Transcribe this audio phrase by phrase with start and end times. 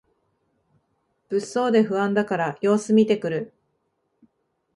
[1.29, 3.53] 物騒で不安だから様子みてくる